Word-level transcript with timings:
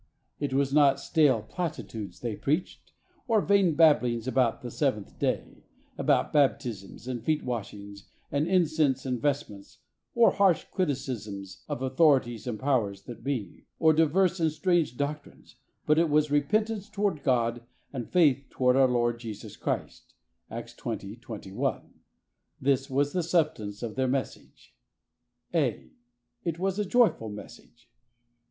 It 0.39 0.51
was 0.51 0.73
not 0.73 0.99
stale 0.99 1.43
platitudes 1.43 2.21
they 2.21 2.35
preached, 2.35 2.91
or 3.27 3.39
vain 3.39 3.75
babblings 3.75 4.27
about 4.27 4.63
the 4.63 4.71
Seventh 4.71 5.19
Day, 5.19 5.63
about 5.95 6.33
baptisms 6.33 7.07
and 7.07 7.23
feet 7.23 7.43
washings 7.45 8.09
and 8.31 8.47
in 8.47 8.63
cense 8.65 9.05
and 9.05 9.21
vestments, 9.21 9.77
or 10.15 10.31
harsh 10.31 10.63
criticisms 10.71 11.63
of 11.67 11.83
authorities 11.83 12.47
and 12.47 12.59
"powers 12.59 13.03
that 13.03 13.23
be," 13.23 13.67
or 13.77 13.93
divers 13.93 14.39
and 14.39 14.51
strange 14.51 14.97
doctrines, 14.97 15.57
but 15.85 15.99
it 15.99 16.09
was 16.09 16.31
"repent 16.31 16.71
ance 16.71 16.89
toward 16.89 17.21
God, 17.21 17.61
and 17.93 18.09
faith 18.09 18.47
toward 18.49 18.75
our 18.75 18.87
Lord 18.87 19.19
Jesus 19.19 19.55
Christ." 19.55 20.15
(Acts 20.49 20.73
20: 20.73 21.15
21.) 21.17 21.93
This 22.59 22.89
was 22.89 23.13
the 23.13 23.21
substance 23.21 23.83
of 23.83 23.93
their 23.93 24.07
message. 24.07 24.73
(a) 25.53 25.91
It 26.43 26.57
was 26.57 26.79
a 26.79 26.85
joyful 26.85 27.29
message. 27.29 27.87